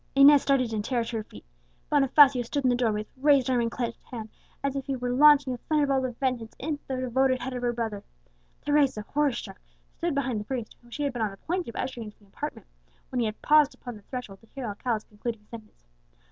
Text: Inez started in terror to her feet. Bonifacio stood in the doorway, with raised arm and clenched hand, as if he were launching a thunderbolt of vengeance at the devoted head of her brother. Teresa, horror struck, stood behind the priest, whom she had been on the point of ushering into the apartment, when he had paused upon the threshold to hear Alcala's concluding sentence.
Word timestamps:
Inez 0.15 0.41
started 0.41 0.73
in 0.73 0.81
terror 0.81 1.03
to 1.03 1.17
her 1.17 1.23
feet. 1.23 1.45
Bonifacio 1.91 2.41
stood 2.41 2.63
in 2.63 2.71
the 2.71 2.75
doorway, 2.75 3.01
with 3.01 3.13
raised 3.23 3.51
arm 3.51 3.61
and 3.61 3.69
clenched 3.69 4.01
hand, 4.05 4.29
as 4.63 4.75
if 4.75 4.87
he 4.87 4.95
were 4.95 5.11
launching 5.13 5.53
a 5.53 5.57
thunderbolt 5.57 6.03
of 6.05 6.17
vengeance 6.17 6.55
at 6.59 6.79
the 6.87 6.95
devoted 6.97 7.37
head 7.39 7.53
of 7.53 7.61
her 7.61 7.71
brother. 7.71 8.03
Teresa, 8.65 9.03
horror 9.03 9.31
struck, 9.31 9.61
stood 9.97 10.15
behind 10.15 10.39
the 10.39 10.43
priest, 10.45 10.75
whom 10.81 10.89
she 10.89 11.03
had 11.03 11.13
been 11.13 11.21
on 11.21 11.29
the 11.29 11.37
point 11.37 11.67
of 11.67 11.75
ushering 11.75 12.05
into 12.07 12.17
the 12.17 12.25
apartment, 12.25 12.65
when 13.09 13.19
he 13.19 13.27
had 13.27 13.43
paused 13.43 13.75
upon 13.75 13.95
the 13.95 14.01
threshold 14.01 14.39
to 14.41 14.47
hear 14.55 14.65
Alcala's 14.65 15.03
concluding 15.03 15.45
sentence. 15.51 15.85